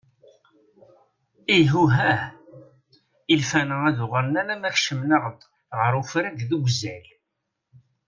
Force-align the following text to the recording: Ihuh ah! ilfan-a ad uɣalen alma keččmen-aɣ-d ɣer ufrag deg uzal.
Ihuh 1.57 1.93
ah! 2.13 2.21
ilfan-a 3.33 3.77
ad 3.89 3.97
uɣalen 4.03 4.41
alma 4.53 4.69
keččmen-aɣ-d 4.75 5.41
ɣer 5.79 5.91
ufrag 6.01 6.37
deg 6.49 6.61
uzal. 6.65 7.05